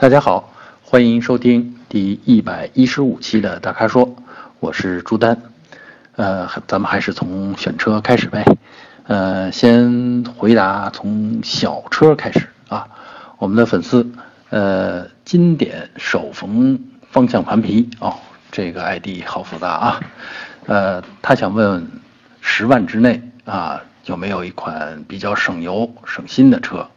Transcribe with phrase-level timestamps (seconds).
[0.00, 0.50] 大家好，
[0.82, 4.16] 欢迎收听第一百一十五期的大咖说，
[4.58, 5.36] 我是朱丹。
[6.16, 8.42] 呃，咱们还是从选车开始呗。
[9.06, 12.88] 呃，先回答从小车开始啊。
[13.36, 14.10] 我们的粉丝，
[14.48, 16.80] 呃，经典手缝
[17.10, 18.14] 方向盘皮哦，
[18.50, 20.00] 这个 ID 好复杂啊。
[20.64, 21.86] 呃，他想问
[22.40, 26.88] 十万之内啊，有没有一款比较省油省心的车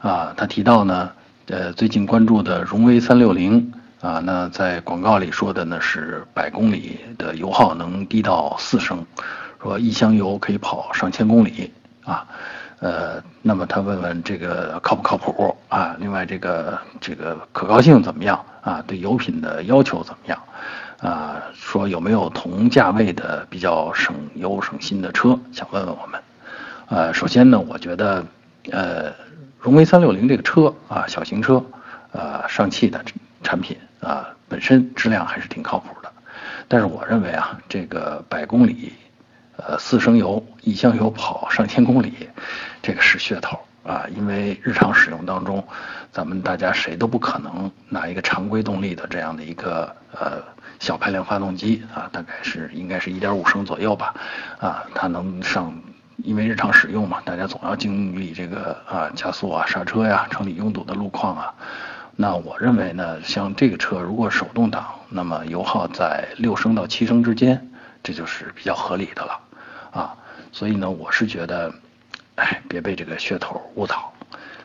[0.00, 0.34] 啊？
[0.36, 1.12] 他提到呢。
[1.50, 3.72] 呃，最近关注的荣威三六零
[4.02, 9.02] 啊，那在广告里说的呢是百公里的油耗能低到四升，
[9.62, 11.72] 说一箱油可以跑上千公里
[12.04, 12.26] 啊。
[12.80, 15.96] 呃，那么他问问这个靠不靠谱啊？
[15.98, 18.84] 另外这个这个可靠性怎么样啊？
[18.86, 20.38] 对油品的要求怎么样
[21.00, 21.42] 啊？
[21.54, 25.40] 说有没有同价位的比较省油省心的车？
[25.54, 26.20] 想问问我们。
[26.88, 28.22] 呃，首先呢，我觉得
[28.70, 29.10] 呃。
[29.60, 31.64] 荣威三六零这个车啊，小型车，
[32.12, 33.04] 呃，上汽的
[33.42, 36.12] 产品啊，本身质量还是挺靠谱的。
[36.68, 38.92] 但是我认为啊，这个百公里，
[39.56, 42.28] 呃，四升油一箱油跑上千公里，
[42.82, 44.06] 这个是噱头啊。
[44.14, 45.66] 因为日常使用当中，
[46.12, 50.40] 咱们大家谁都不可能拿一个常规动力的这样的一个呃
[50.78, 54.14] 小排量发动机啊，大概是应该是一点五升左右吧，
[54.60, 55.76] 啊，它能上。
[56.24, 61.54] 因为日常使用嘛，大家总要经历这个啊加速啊、刹车呀、城里拥堵的路况啊。
[62.16, 67.70] 那我认为呢，像这个车如果手动挡，那么油耗在六升到七升之间，
[68.02, 69.40] 这就是比较合理的了
[69.92, 70.14] 啊。
[70.50, 71.72] 所以呢，我是觉得，
[72.34, 74.12] 哎，别被这个噱头误导。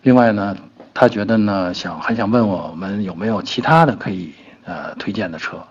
[0.02, 0.58] 另外呢，
[0.92, 4.34] 他觉得呢，想还想问我们有没有其他的可以
[4.66, 5.64] 呃推荐的车。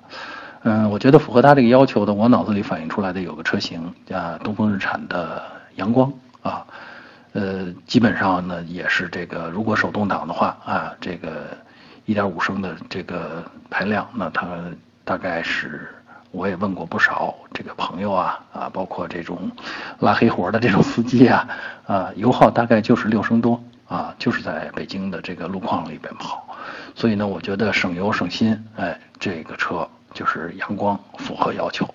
[0.62, 5.42] 嗯，我觉得符合他这个要求的，我脑子里反映出来的有个车型，啊，东风日产的。
[5.76, 6.66] 阳光啊，
[7.32, 11.56] 呃，基本上呢也是这个，如果手动挡的话啊，这个
[12.04, 14.46] 一点五升的这个排量，那它
[15.04, 15.88] 大概是
[16.30, 19.50] 我也问过不少这个朋友啊啊，包括这种
[20.00, 21.48] 拉黑活的这种司机啊
[21.86, 26.46] 啊，油耗大概就是六升多啊，就是在北京的这个路况里边跑，
[26.94, 31.86] 所以呢，我觉得省油省心，哎，这个车就是阳光符合要求，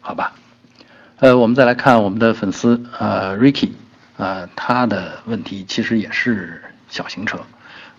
[0.00, 0.32] 好吧？
[1.18, 3.70] 呃，我们再来看我们的粉丝，呃，Ricky，
[4.18, 7.40] 呃，他的问题其实也是小型车，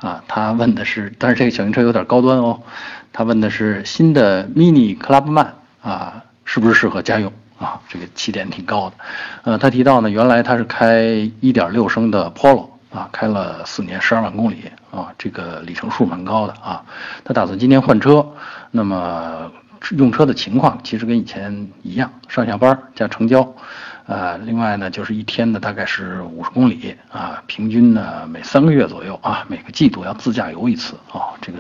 [0.02, 2.62] 啊，他问的是，但是这个小型车有点高端哦，
[3.12, 5.48] 他问的是新的 Mini Clubman
[5.82, 7.82] 啊，是不是适合家用啊？
[7.90, 8.96] 这个起点挺高的，
[9.46, 11.06] 呃，他提到呢，原来他是开
[11.42, 16.84] 1.6升的 Polo 啊，开了四年十二万公里啊，这个里程数蛮高的啊，
[17.24, 18.24] 他打算今年换车，
[18.70, 19.52] 那么。
[19.92, 23.56] 用车的情况其实跟以前一样，上下班加成交，
[24.06, 31.60] 呃，另外呢就是一天呢大概是五十公里啊，平均呢每三个月左右啊，每个季度要自驾游一次啊，这个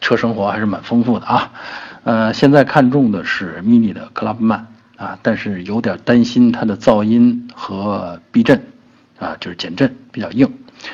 [0.00, 1.52] 车生活还是蛮丰富的啊。
[2.04, 4.64] 呃，现在看中的是 mini 的 Clubman
[4.96, 8.62] 啊，但是有点担心它的噪音和避震
[9.18, 10.52] 啊，就是减震比较硬。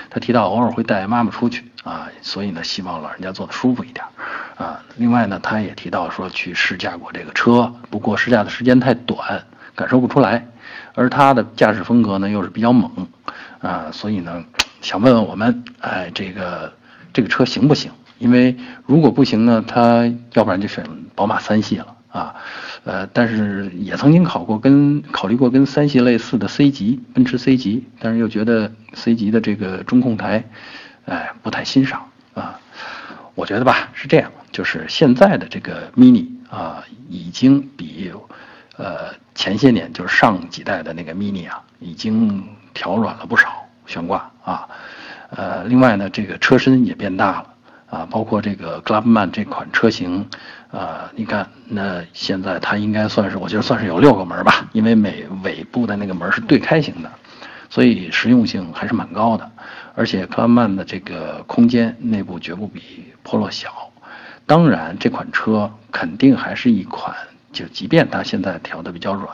[0.09, 4.05] 他提到偶尔会带妈妈出去啊，所以呢希望老人家坐的舒服一点。
[4.61, 9.43] 啊，另外呢，他也提到说去试驾过这个车，不过试驾的时间太短，
[9.75, 10.47] 感受不出来。
[10.95, 12.91] 而他的驾驶风格呢又是比较猛，
[13.61, 14.45] 啊，所以呢，
[14.83, 16.75] 想问问我们，哎，这个
[17.15, 17.91] 这个车行不行？
[18.19, 18.55] 因为
[18.85, 20.85] 如果不行呢，他要不然就选
[21.15, 22.35] 宝马三系了啊，
[22.85, 30.45] 呃，但是也曾经考过跟考虑过跟三系类似的 C 级，奔驰 C 级，但是又觉得 C 级的这个中控台，
[31.07, 32.03] 哎，不太欣赏
[32.35, 32.61] 啊。
[33.35, 34.31] 我觉得吧，是这样。
[34.53, 38.13] 就是现在的这个 mini 啊，已经比
[38.77, 42.45] 呃前些年就是上几代的那个 mini 啊，已经
[42.75, 44.69] 调软了不少悬挂啊。
[45.31, 47.47] 呃，另外呢，这个车身也变大了
[47.89, 50.29] 啊，包括这个 Clubman 这款车型
[50.73, 57.11] 啊，你看那现在它应该算是，我觉得算是有六个门吧，因为每尾部的那个门是对开型的，
[57.69, 59.49] 所以实用性还是蛮高的。
[59.95, 63.90] 而且 Clubman 的这个空间内部绝不比 Polo 小。
[64.51, 67.15] 当然，这款车肯定还是一款，
[67.53, 69.29] 就即便它现在调的比较软，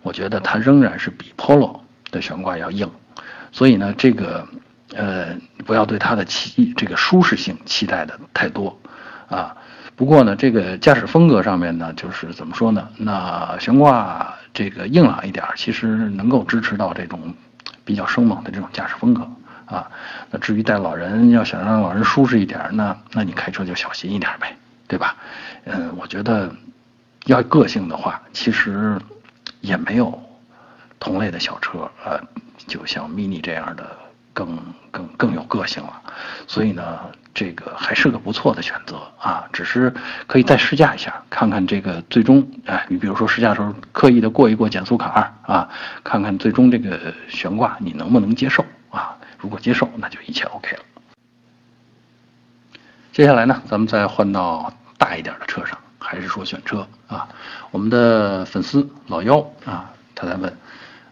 [0.00, 1.80] 我觉得它仍然是比 Polo
[2.12, 2.88] 的悬挂要硬。
[3.50, 4.46] 所以呢，这个
[4.94, 5.36] 呃，
[5.66, 8.78] 不要对它的期这个舒适性期待的太多
[9.28, 9.56] 啊。
[9.96, 12.88] 不过呢，这个驾驶风格上面呢，就是怎么说呢？
[12.96, 17.34] 那悬挂这个硬朗一点，其实能够支持到这种
[17.84, 19.28] 比较生猛的这种驾驶风格。
[19.66, 19.90] 啊，
[20.30, 24.56] 那至于带老人，要想让老人舒适一点，那那你开车就小心一点呗，
[24.86, 25.16] 对吧？
[25.64, 26.54] 嗯，我觉得
[27.26, 28.98] 要个性的话，其实
[29.60, 30.20] 也没有
[31.00, 32.20] 同类的小车，呃，
[32.66, 33.84] 就像 mini 这样的
[34.32, 34.58] 更
[34.90, 36.02] 更更有个性了。
[36.46, 37.00] 所以呢，
[37.32, 39.92] 这个还是个不错的选择啊，只是
[40.26, 45.68] 可以再试驾一下，看看这个最终，哎，你比如说试驾的时候刻意的过一过减速坎儿啊，
[46.04, 48.64] 看看最终这个悬挂你能不能接受？
[49.44, 50.82] 如果接受，那就一切 OK 了。
[53.12, 57.28] 接下来呢，咱们再换到大一点的车上，还是说选车啊？
[57.70, 60.56] 我们的粉丝老幺啊，他在问，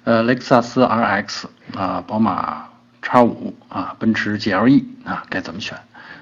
[0.05, 1.45] 呃，雷克萨斯 RX
[1.77, 2.71] 啊，宝马
[3.03, 5.79] X5 啊，奔驰 GLE 啊，该怎么选？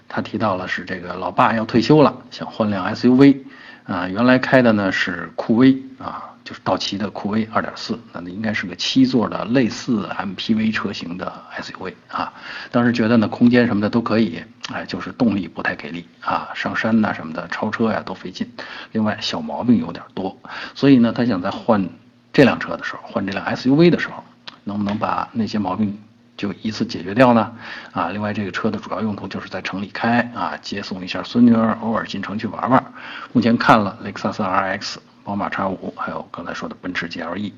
[0.08, 3.38] 他提到了是这个老爸要退休了，想换辆 SUV
[3.84, 6.34] 啊，原来开的呢是酷威啊。
[6.50, 12.32] 就是道奇的酷威2.4，那那应该是个七座的类似 MPV 车型的 SUV 啊。
[12.72, 14.42] 当时觉得呢，空间什么的都可以，
[14.72, 18.50] 哎，就是动力不太给力啊，上山呐什么的，超车呀都费劲。
[18.90, 20.36] 另外小毛病有点多，
[20.74, 21.88] 所以呢，他想在换
[22.32, 24.24] 这辆车的时候，换这辆 SUV 的时候，
[24.64, 25.96] 能不能把那些毛病
[26.36, 27.52] 就一次解决掉呢？
[27.92, 32.92] 啊，另外这个车的主要用途就是在城里开啊，接送一下孙女儿，偶尔进城去玩玩。
[33.32, 34.96] 目前看了雷克萨斯 RX。
[35.30, 37.52] 宝马 X5，还有刚才说的奔驰 GLE，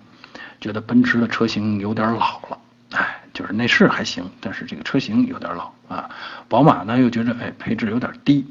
[0.61, 2.59] 觉得奔驰的车型有点老了，
[2.91, 6.11] 哎，就是内饰还行，但是这个车型有点老啊。
[6.51, 8.47] 宝马呢又觉得，哎，配置有点低，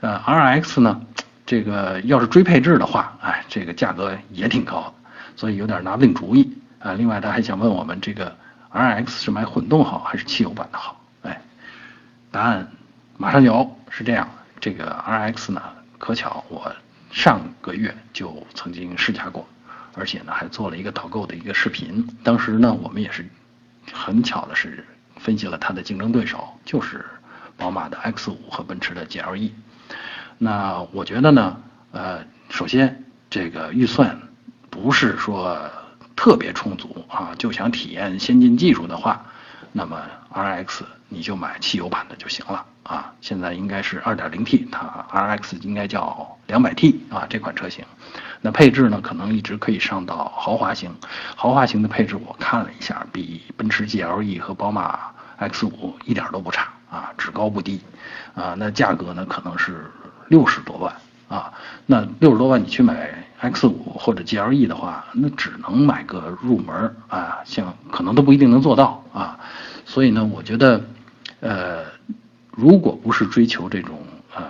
[0.00, 1.00] 呃，RX 呢，
[1.46, 4.92] 这个要是追配置的话，哎，这个价格也挺高的，
[5.36, 6.92] 所以有点拿不定主意啊。
[6.92, 8.36] 另外他还想问我们，这个
[8.74, 11.00] RX 是买混动好还是汽油版的好？
[11.22, 11.40] 哎，
[12.30, 12.70] 答案
[13.16, 14.28] 马上有，是这样，
[14.60, 15.62] 这个 RX 呢，
[15.96, 16.70] 可巧我。
[17.10, 19.48] 上个月就曾经试驾过，
[19.94, 22.06] 而且呢还做了一个导购的一个视频。
[22.22, 23.28] 当时呢我们也是
[23.92, 24.86] 很巧的是
[25.16, 27.04] 分析了它的竞争对手，就是
[27.56, 29.50] 宝马的 X5 和奔驰的 GLE。
[30.38, 31.60] 那我觉得呢，
[31.92, 34.18] 呃，首先这个预算
[34.70, 35.70] 不是说
[36.16, 39.26] 特别充足啊，就想体验先进技术的话，
[39.72, 40.00] 那么
[40.32, 42.64] RX 你就买汽油版的就行了。
[42.82, 47.84] 啊，现在应该是 2.0T，它 RX 应该叫 200T 啊，这款车型，
[48.40, 50.90] 那配置呢，可能一直可以上到豪华型，
[51.36, 54.98] 豪华型的配置我看了一下，比奔驰 GLE 和宝马
[55.38, 55.70] X5
[56.04, 57.80] 一点都不差啊，只高不低，
[58.34, 59.88] 啊，那价格呢可能是
[60.26, 60.92] 六十多万
[61.28, 61.52] 啊，
[61.86, 69.38] 那六十多万你去买 X5 或者 GLE 的话，那只能买个入门啊，像可能都不一定能做到啊，
[69.84, 70.82] 所以呢，我觉得，
[71.40, 71.84] 呃。
[72.52, 73.96] 如果不是追求这种
[74.34, 74.42] 呃，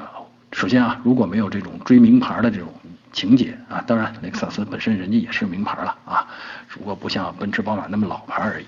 [0.52, 2.66] 首先啊，如果没有这种追名牌的这种
[3.12, 6.26] 情节啊，当然雷克萨斯本身人家也是名牌了啊，
[6.68, 8.66] 只不过不像奔驰、宝马那么老牌而已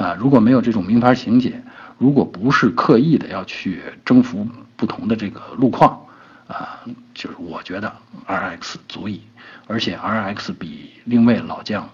[0.00, 0.14] 啊。
[0.20, 1.60] 如果没有这种名牌情节，
[1.96, 4.46] 如果不是刻意的要去征服
[4.76, 5.98] 不同的这个路况
[6.46, 6.78] 啊，
[7.14, 7.92] 就是我觉得
[8.28, 9.22] RX 足以，
[9.66, 11.88] 而且 RX 比另位老将，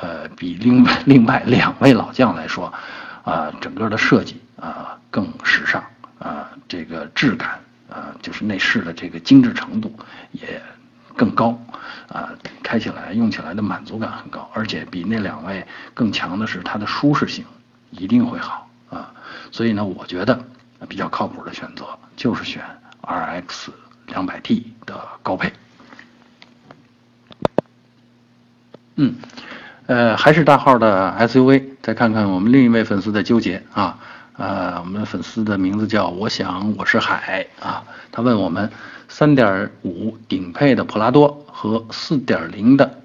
[0.00, 2.72] 呃，比另外另外两位老将来说
[3.24, 5.82] 啊，整个的设计啊更时尚。
[6.20, 7.58] 啊，这个质感
[7.88, 9.90] 啊，就是内饰的这个精致程度
[10.32, 10.60] 也
[11.16, 11.58] 更高
[12.10, 12.28] 啊，
[12.62, 17.42] 开起来用起来的满足感很高，而且比那两位更强的是它的舒适性
[17.90, 19.10] 一定会好啊，
[19.50, 20.44] 所以呢，我觉得
[20.90, 21.86] 比较靠谱的选择
[22.16, 22.62] 就是选
[23.00, 23.70] RX
[24.08, 25.50] 200T 的高配。
[28.96, 29.14] 嗯，
[29.86, 33.98] 呃，还是大号的 SUV，再看看我们另一位粉丝的纠结啊。
[34.40, 38.70] 呃，我们粉丝的名字叫我想我是海啊，他问我们
[39.06, 43.02] 三点五顶配的普拉多和四点零的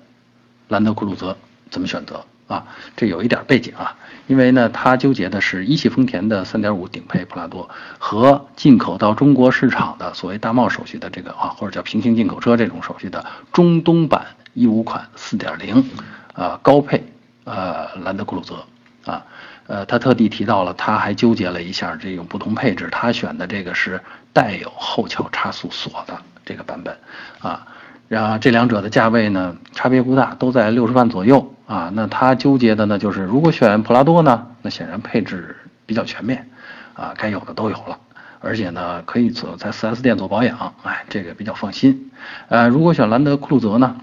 [0.69, 1.36] 兰德酷路泽
[1.69, 2.65] 怎么选择啊？
[2.95, 7.69] 这有一点背景啊，因为呢，他纠结的是一汽丰田的三点五顶配普拉多
[8.00, 15.83] 和进口到中国市场的所谓大贸手续的这个啊，或者叫平行进口车这种手续的中东版一五款四点零
[16.31, 17.03] 啊高配
[17.43, 18.63] 呃兰德酷路泽
[19.03, 19.25] 啊。
[19.67, 24.00] 呃，他特地提到了，他还纠结了一下这种不同配置，他选的这个是
[24.31, 26.95] 带有后桥差速锁的这个版本，
[27.39, 27.65] 啊，
[28.07, 31.89] 然后这两者的价位呢差别不大，都在六十万左右啊。
[31.93, 35.55] 那他纠结的呢就是，如果选普拉多呢，那显然配置
[35.88, 36.48] 比较全面，
[36.93, 37.98] 啊，该有的都有了，
[38.41, 42.12] 而且呢可以做在 4S 店做保养，哎，这个比较放心。
[42.50, 43.95] 呃，如果选兰德酷路泽呢？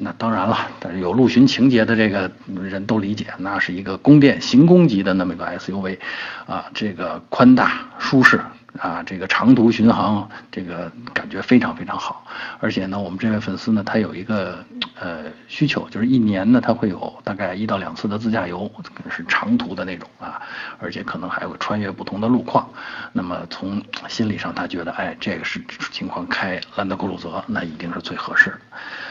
[0.00, 5.98] 那当然了，但是有陆巡情节的这个人都理解，那是一个宫殿行宫级的那么一个 SUV，
[6.46, 8.40] 啊，这个宽大舒适
[8.78, 12.26] 啊，这个长途巡航这个感觉非常非常好。
[12.58, 14.64] 而且呢，我们这位粉丝呢，他有一个
[14.98, 18.68] 呃需求，就是一年呢他会有大概一到两次的自驾游，
[19.08, 20.42] 是长途的那种啊，
[20.80, 22.68] 而且可能还会穿越不同的路况。
[23.12, 28.52] 那么从心理上，他觉得哎，这个是情况开兰德酷路泽，那一定是最合适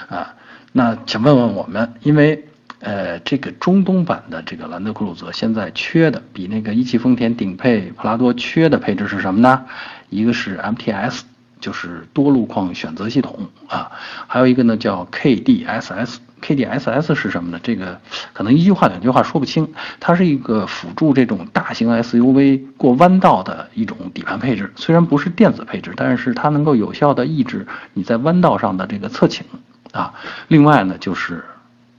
[0.09, 0.33] 的啊。
[0.75, 2.43] 那想问问我们，因为，
[2.79, 9.65] 呃，这个中东版的这个兰德酷路泽现在缺的比那个一汽丰田顶配普拉多缺的配置是什么呢？
[10.09, 11.21] 一个是 MTS，
[11.59, 13.91] 就是多路况选择系统啊，
[14.25, 16.17] 还有一个呢叫 KDSS。
[16.41, 17.59] KDSS 是什么呢？
[17.63, 18.01] 这个
[18.33, 19.71] 可能一句话两句话说不清。
[20.01, 29.45] 它是一个辅助这种大型 SUV 过弯道的一种底盘配置，虽然不是电子配置，但是它能够有效的抑制你在弯道上的这个侧倾
[29.93, 30.13] 啊。
[30.49, 31.45] 另外呢，就是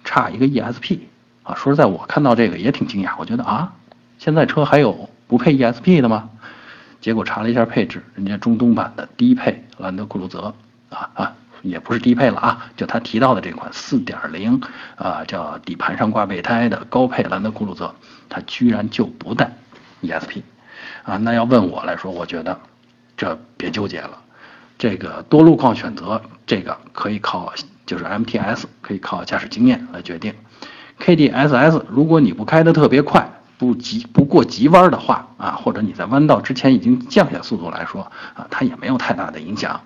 [0.04, 0.98] 差一个 ESP
[1.42, 1.54] 啊。
[1.54, 3.72] 说实在，我看到这个也挺惊讶，我觉得啊，
[4.18, 6.28] 现在车还有不配 ESP 的吗？
[7.00, 10.54] 结果查了一下配置，人家中东版的低配兰德酷路泽
[10.90, 11.32] 啊啊。
[11.62, 14.62] 也不是低配了啊，就他提到的这款4.0
[14.96, 17.94] 啊，叫底盘上挂备胎的高配兰德酷路泽，
[18.28, 19.50] 它居然就不带
[20.02, 20.42] ESP
[21.04, 21.16] 啊。
[21.16, 22.60] 那要问我来说，我觉得
[23.16, 24.18] 这别纠结了，
[24.76, 27.50] 这个多路况选择，这个可以靠
[27.86, 30.34] 就是 MTS 可以靠驾驶经验来决定。
[31.00, 38.02] KDSS 如果你不开的特别快，不急不过急弯的话啊，或者你在弯道之前已经降下速度来说
[38.34, 39.80] 啊，它也没有太大的影响。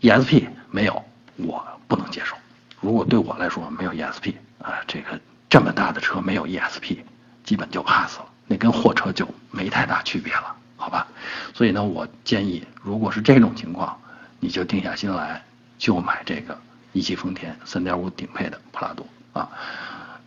[0.00, 1.04] ESP 没有，
[1.36, 2.36] 我不能接受。
[2.80, 6.98] 如果对我来说没有 ESP 啊，这个这么大的车没有 ESP，
[7.44, 11.06] 基本就 pass 了，那跟货车就没太大区别了，好吧？
[11.54, 13.96] 所以呢，我建议，如果是这种情况，
[14.40, 15.42] 你就定下心来，
[15.78, 16.58] 就买这个
[16.96, 19.50] 一汽丰田三点五顶配的普拉多啊，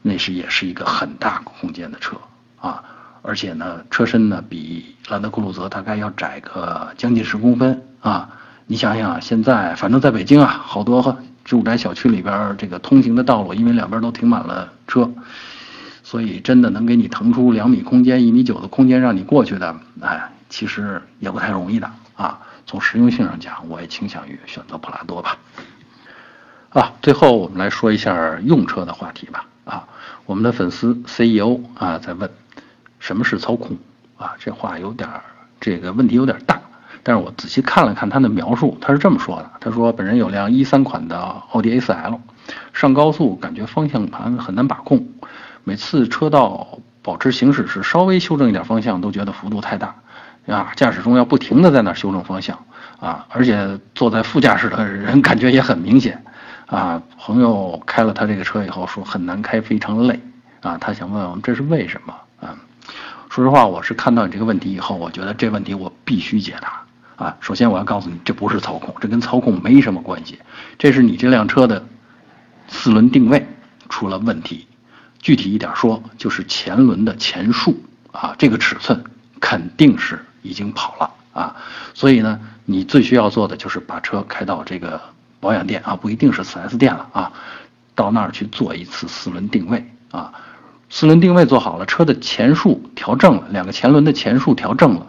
[0.04, 2.16] 那是也是一个很大空间的车
[2.62, 2.84] 啊，
[3.24, 8.30] 而且呢，车身呢比兰德酷路泽大概要窄个将近十公分啊。
[8.68, 15.12] 你想想，现在反正在北京啊，好多住宅小区里边这个通行的道路，因为两边都停满了车，
[16.04, 22.40] 所以真的能给你腾出两米空间、一米九的空间让你过去的，哎，其实也不太容易的啊。
[22.68, 25.36] 从实用性上讲，我也倾向于选择普拉多吧。
[26.72, 29.46] 啊，最后我们来说一下用车的话题吧。
[29.66, 29.88] 啊，
[30.26, 32.30] 我们的粉丝 CEO 啊在问，
[33.00, 33.78] 什么是操控？
[34.18, 35.22] 啊，这话有点儿
[35.60, 36.60] 这个问题有点大。
[37.02, 41.18] 但是我仔细看了看他的描述，他是这么说的：他说本人有辆一三款的
[41.52, 42.20] 奥迪 A4L，
[42.74, 45.08] 上高速感觉方向盘很难把控，
[45.64, 49.96] 每次车道保持行驶时稍微修正一点方向都觉得幅度太大，
[50.48, 52.60] 啊，驾驶中要不停的在那修正方向，
[53.00, 56.24] 啊，而且坐在副驾驶的人感觉也很明显，
[56.70, 60.20] 啊，朋友开了他这个车以后说很难开，非常累，
[60.62, 62.14] 啊，他想问我们这是为什么？
[62.42, 62.56] 啊，
[63.30, 66.84] 说实话，我是看到你这个问题以后，我觉得这问题我必须解答。
[67.16, 70.40] 啊，首先我要告诉你，这不是操控，这跟操控没什么关系，
[70.78, 71.84] 这是你这辆车的
[72.68, 73.46] 四轮定位
[73.90, 74.68] 出了问题。
[75.20, 77.76] 具体一点说，就是前轮的前束
[78.14, 79.04] 啊，这个尺寸
[79.42, 81.56] 肯定是已经跑了啊。
[81.94, 85.02] 所以呢，你最需要做的就是把车开到这个
[85.40, 87.32] 保养店啊，不一定是 4S 店了啊，
[87.96, 90.34] 到那儿去做一次四轮定位啊。
[90.90, 95.06] 四轮定位做好了，车的前束调正了，两个前轮的前束调正了。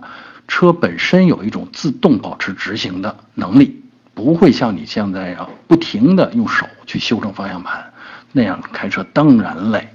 [0.46, 3.82] 车本身有一种自动保持直行的能力，
[4.14, 7.92] 不会像你现在要不停的用手去修正方向盘，
[8.32, 9.88] 那样开车当然累，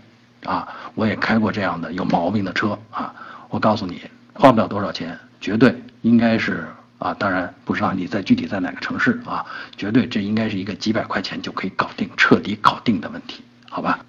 [0.45, 3.13] 啊，我也开过这样的有毛病的车啊，
[3.49, 4.01] 我告诉你，
[4.33, 13.99] 花不了多少钱，绝对应该是啊，当然不知道你在具体在哪个城市啊，绝对这应该是一个几百块钱就可以搞定、彻底搞定的问题，好吧？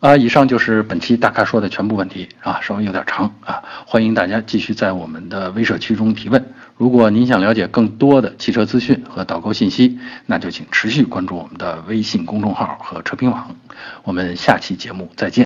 [0.00, 6.54] 啊，以上就是本期大咖说的全部问题啊，稍微有点长啊，欢迎大家继续在我们的微社区中提问。
[6.76, 13.50] 如果您想了解更多的汽车资讯和导购信息，那就请持续关注我们的微信公众号和车评网。
[14.04, 15.44] 我们下期节目再见。